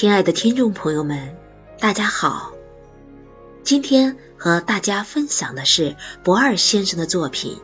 [0.00, 1.36] 亲爱的听众朋友们，
[1.78, 2.54] 大家好！
[3.62, 7.58] 今天和大家分享的是博二先生的作品。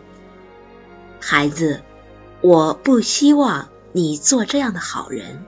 [1.19, 1.83] 孩子，
[2.43, 5.47] 我不希望你做这样的好人。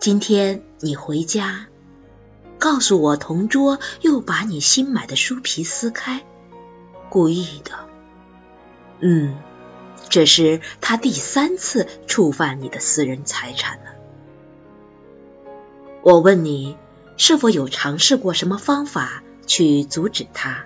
[0.00, 1.68] 今天你回家，
[2.58, 6.26] 告诉我同桌又把你新买的书皮撕开，
[7.08, 7.72] 故意的。
[9.00, 9.38] 嗯。
[10.10, 13.92] 这是他第三次触犯你的私人财产了。
[16.02, 16.76] 我问你，
[17.16, 20.64] 是否有尝试过什么方法去阻止他？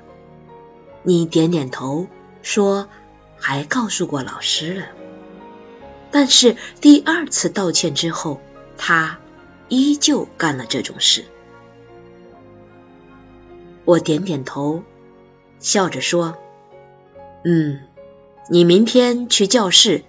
[1.03, 2.07] 你点点头，
[2.41, 2.89] 说
[3.39, 4.87] 还告诉过老师了。
[6.11, 8.41] 但是第二次道歉之后，
[8.79, 9.19] 他
[9.69, 11.27] 依旧干了这种事。
[13.85, 14.85] 我点点头，
[15.59, 16.39] 笑着说
[17.45, 17.81] ：“嗯。”
[18.51, 20.05] 你明天去教室，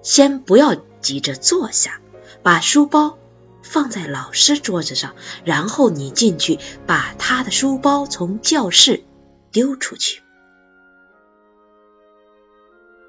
[0.00, 2.00] 先不要急着坐下，
[2.42, 3.18] 把书包
[3.62, 9.04] 放在老师桌子上，然后你进去把他的书包从教室
[9.52, 10.22] 丢出去。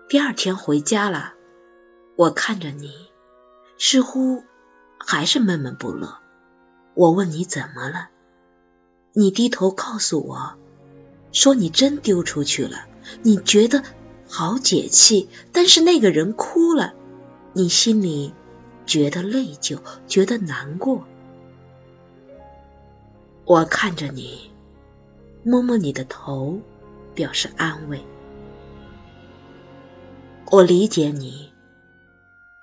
[0.10, 1.34] 第二天回家了，
[2.18, 2.92] 我看着你，
[3.78, 4.44] 似乎
[5.00, 6.18] 还是闷闷不乐。
[6.94, 8.10] 我问你怎么了，
[9.14, 10.56] 你低头告诉我，
[11.32, 12.86] 说你真丢出去了，
[13.22, 13.82] 你觉得。
[14.28, 16.94] 好解气，但是那个人哭了，
[17.54, 18.34] 你心里
[18.86, 21.06] 觉得内疚，觉得难过。
[23.46, 24.52] 我看着你，
[25.44, 26.60] 摸摸你的头，
[27.16, 28.06] 表示安慰。
[30.52, 31.52] 我理解你，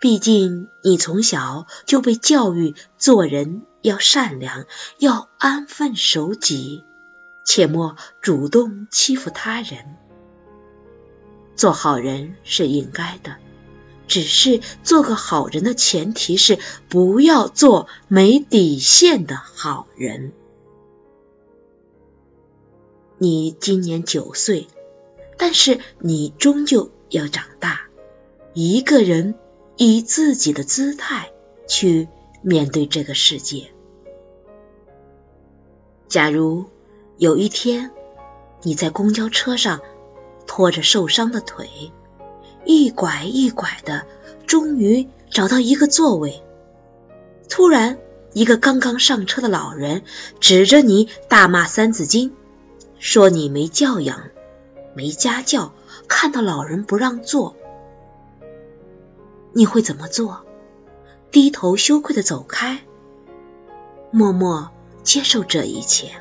[0.00, 4.66] 毕竟你从小就被教育做人要善良，
[4.98, 6.84] 要安分守己，
[7.44, 9.96] 切莫主动欺负他人。
[11.56, 13.37] 做好人是应该的，
[14.09, 20.32] 只是做个好人的前提是不要做没底线的好人。
[23.19, 24.66] 你今年九岁，
[25.38, 27.82] 但是你终究要长大，
[28.53, 29.37] 一个人
[29.76, 31.32] 以自己的姿态
[31.69, 32.09] 去
[32.43, 33.70] 面对这个世界。
[36.09, 36.64] 假如
[37.16, 37.93] 有一天
[38.62, 39.81] 你在公交车上。
[40.54, 41.69] 拖着受伤的腿，
[42.65, 44.06] 一拐一拐的，
[44.47, 46.44] 终于找到一个座位。
[47.48, 47.98] 突然，
[48.34, 50.04] 一个刚刚上车的老人
[50.38, 52.31] 指着你大骂《三字经》，
[53.00, 54.31] 说你没教养、
[54.94, 55.72] 没家教，
[56.06, 57.56] 看到老人不让座。
[59.54, 60.47] 你会怎么做？
[61.32, 62.78] 低头羞愧的走开，
[64.12, 64.70] 默默
[65.03, 66.12] 接受这一切。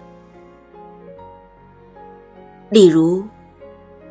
[2.72, 3.28] 例如。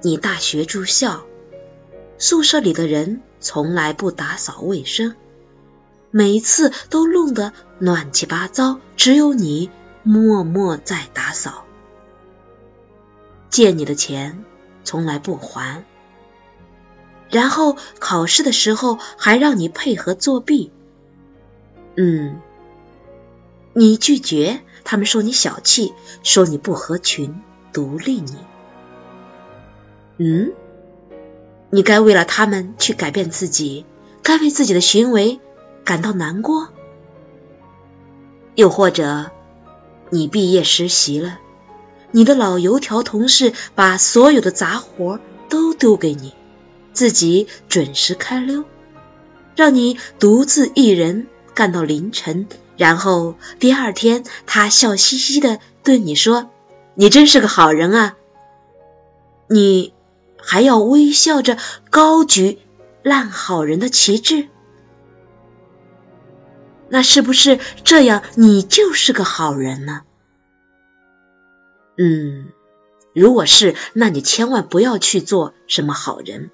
[0.05, 1.23] 你大学住校，
[2.19, 5.15] 宿舍里的人从来不打扫卫生，
[6.11, 9.71] 每次都弄得乱七八糟，只有你
[10.03, 11.65] 默默在打扫。
[13.49, 14.45] 借你的钱
[14.83, 15.85] 从来不还，
[17.31, 20.73] 然后考试的时候还让你配合作弊。
[21.97, 22.41] 嗯，
[23.73, 25.95] 你拒绝，他们说你小气，
[26.25, 27.41] 说你不合群，
[27.73, 28.37] 独立你。
[30.19, 30.53] 嗯，
[31.71, 33.85] 你该为了他们去改变自己，
[34.23, 35.41] 该为自己的行为
[35.85, 36.69] 感到难过。
[38.55, 39.31] 又或者，
[40.11, 41.39] 你毕业实习了，
[42.11, 45.19] 你的老油条同事把所有的杂活
[45.49, 46.35] 都丢给你，
[46.93, 48.65] 自己准时开溜，
[49.57, 56.51] 让你独自一人干到凌晨，然后第二天他笑嘻嘻的对你说
[56.95, 58.17] ：“你真是个好人啊！”
[59.49, 59.95] 你。
[60.43, 61.57] 还要微笑着
[61.91, 62.59] 高举
[63.03, 64.49] 烂好人的旗帜，
[66.89, 68.23] 那是不是这样？
[68.37, 70.03] 你就是个好人呢？
[71.97, 72.49] 嗯，
[73.15, 76.51] 如果是，那你千万不要去做什么好人。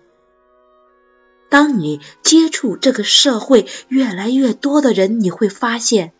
[1.48, 6.12] 当你接触这个社会越来越多的人，你会发现，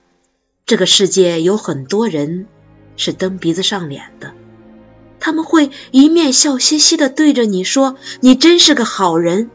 [0.67, 2.47] 这个世界有很多人
[2.97, 4.35] 是蹬鼻子上脸的。
[5.29, 9.51] 他们会一面笑嘻嘻的对着你说“你真是个好人”，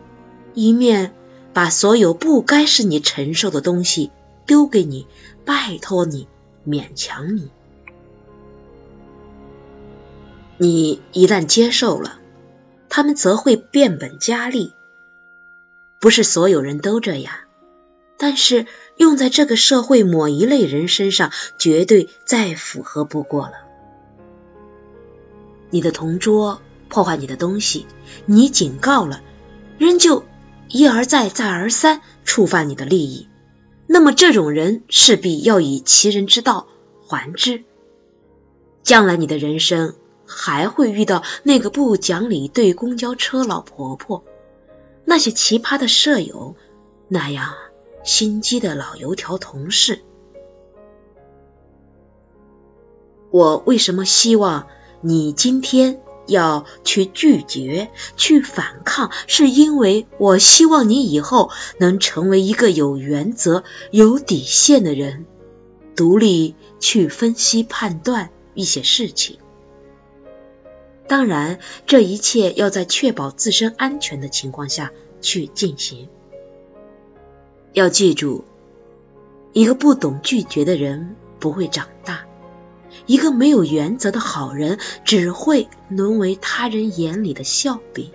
[0.53, 1.15] 一面
[1.51, 4.11] 把所有不该是你承受的东西
[4.45, 5.07] 丢给你，
[5.45, 6.27] 拜托你，
[6.63, 7.49] 勉强你。
[10.59, 12.19] 你一旦接受了，
[12.87, 14.73] 他们则会变本加厉。
[15.99, 17.33] 不是所有人都这样，
[18.19, 18.67] 但是
[18.97, 23.72] 用在这个社会某一类人身上，绝对再符合不过了。
[25.73, 27.87] 你的同桌破坏你的东西，
[28.27, 29.23] 你警告了，
[29.79, 30.23] 仍旧
[30.69, 33.27] 一而再、再而三触犯你的利益，
[33.87, 36.67] 那么这种人势必要以其人之道
[37.07, 37.63] 还之。
[38.83, 39.95] 将来你的人生
[40.27, 44.23] 还会遇到那个不讲理对公交车老婆婆，
[45.05, 46.55] 那些奇葩的舍友，
[47.07, 47.55] 那样
[48.03, 50.01] 心机的老油条同事。
[53.31, 54.67] 我为什么希望？
[55.05, 65.25] 你今天要去拒绝、去反抗，是因为我希望你以后能成为一个有原则、有底线的人，
[65.97, 69.39] 独立去分析判断一些事情。
[71.05, 76.07] 当然，这一切要在确保自身安全的情况下去进行。
[77.73, 78.45] 要记住，
[79.51, 82.22] 一个不懂拒绝的人不会长大。
[83.05, 88.11] 一个没有原则的好人，只会沦为他人眼里的笑柄。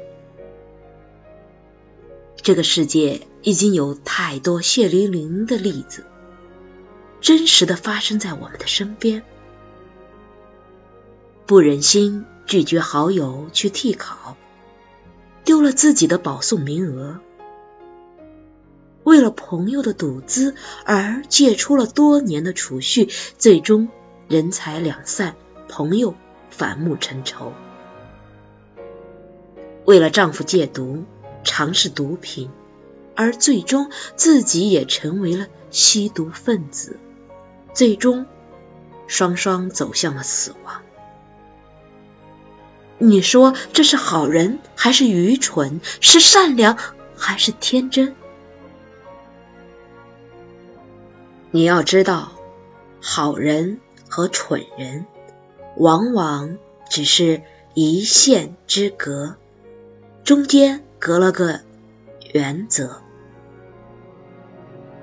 [2.41, 6.05] 这个世界已经有太多血淋淋的例子，
[7.21, 9.23] 真实的发生在我们的身边。
[11.45, 14.37] 不忍心拒绝好友去替考，
[15.45, 17.21] 丢了自己的保送名额；
[19.05, 23.91] 为了朋友的赌资而借出了多年的储蓄，最终。
[24.29, 25.37] 人财两散，
[25.71, 26.15] 朋友
[26.51, 27.55] 反目成仇。
[29.87, 31.05] 为了丈夫戒毒，
[31.45, 32.51] 尝试毒品，
[33.17, 36.99] 而最终自己也成为了吸毒分子，
[37.73, 38.27] 最终
[39.07, 40.83] 双双走向了死亡。
[42.99, 45.81] 你说这是好人还是愚蠢？
[46.03, 46.77] 是善良
[47.17, 48.15] 还是天真？
[51.51, 52.33] 你要知道，
[53.01, 53.81] 好人。
[54.09, 55.07] 和蠢人
[55.77, 56.59] 往往
[56.91, 57.43] 只是
[57.75, 59.37] 一线之隔，
[60.25, 61.61] 中间隔了个
[62.33, 63.03] 原则；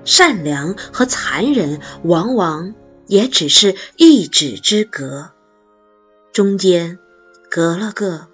[0.04, 2.74] 善良和残忍往往
[3.06, 5.30] 也只是一指之隔，
[6.32, 6.98] 中间
[7.50, 8.28] 隔了个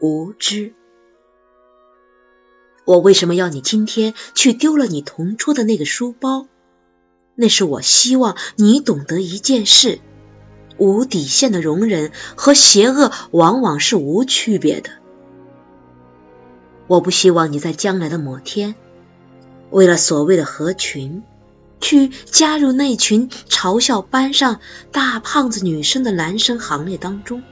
[0.00, 0.74] 无知。
[2.86, 6.46] 我为什么要你今天去丢了你同桌的那个书包？
[7.34, 10.00] 那是我希望你懂得一件事：
[10.78, 14.90] 无底线的容忍和邪恶往往是无区别的。
[16.86, 18.74] 我不希望你在将来的某天，
[19.70, 21.22] 为了所谓的合群，
[21.80, 24.60] 去加入那群嘲笑班上
[24.92, 27.42] 大胖子女生的男生行列当中。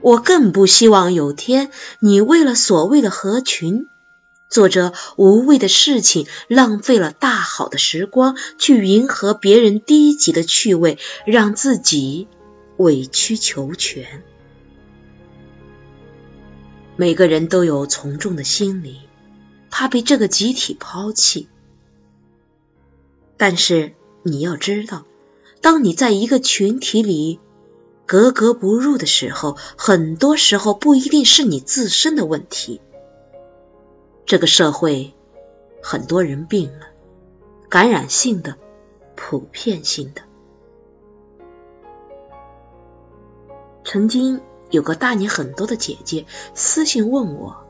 [0.00, 3.88] 我更不希望有天你为了所谓的合群。
[4.48, 12.28] 做着无谓的事情，浪费了大好的时光，去迎合别人低级的趣味，让自己
[12.76, 14.22] 委曲求全。
[16.96, 19.00] 每个人都有从众的心理，
[19.70, 21.48] 怕被这个集体抛弃。
[23.36, 25.04] 但是你要知道，
[25.60, 27.38] 当你在一个群体里
[28.06, 32.80] 格格不入的时候，很多时候不一定是你自身的问题。
[34.28, 35.14] 这个社会，
[35.82, 36.88] 很多人病了，
[37.70, 38.56] 感染性的、
[39.16, 40.20] 普遍性的。
[43.84, 47.64] 曾经有个大你很多的姐姐私信问我，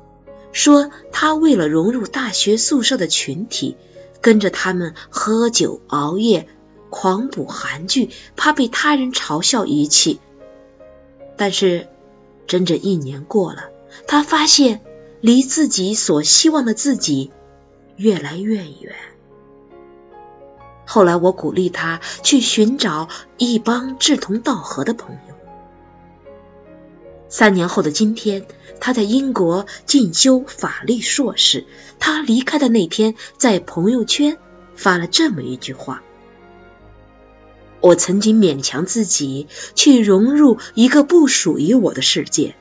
[0.51, 3.77] 说她为了融入大学宿舍的群体，
[4.21, 6.49] 跟着他们喝酒、熬夜、
[6.91, 10.19] 狂补韩剧，怕被他人嘲笑遗弃。
[11.37, 11.87] 但是
[12.49, 13.71] 整整一年过了，
[14.09, 14.81] 她发现。
[15.21, 17.31] 离自己所希望的自己
[17.97, 18.95] 越来越远。
[20.87, 25.35] 后来，我鼓励他去寻找一帮志同道合的朋友。
[27.29, 28.47] 三年后的今天，
[28.81, 31.67] 他在英国进修法律硕士。
[31.99, 34.39] 他离开的那天，在朋友圈
[34.77, 36.03] 发了这么一句话
[37.83, 42.55] ：“我曾经勉强自己去融入一个不属于我的世界。”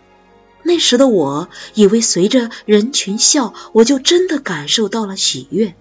[0.67, 5.75] 那时的我以为，随着人群笑，我就真的感受到了喜悦。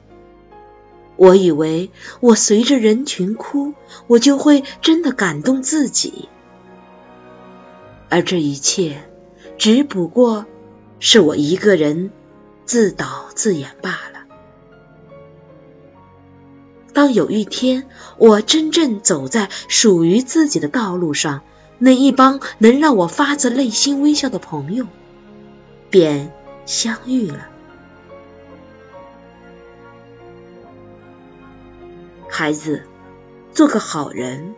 [1.17, 1.91] 我以为，
[2.21, 3.75] 我随着人群哭，
[4.07, 6.29] 我就会真的感动自己。
[8.09, 9.03] 而这一切
[9.59, 10.47] 只不过
[11.01, 12.13] 是我一个人
[12.65, 14.16] 自导自演罢了。
[16.97, 17.87] 当有一天
[18.17, 21.43] 我真正走在属于自己的道路上，
[21.77, 24.87] 那一帮能让我发自内心微笑的朋友
[25.91, 26.33] 便
[26.65, 27.49] 相遇了。
[32.31, 32.85] 孩子，
[33.53, 34.55] 做个好人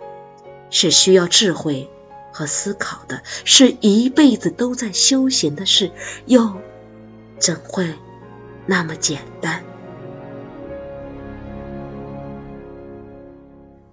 [0.71, 1.91] 是需要智慧
[2.31, 5.91] 和思考的，是一辈子都在修行的事，
[6.25, 6.53] 又
[7.41, 7.95] 怎会
[8.65, 9.65] 那么简单？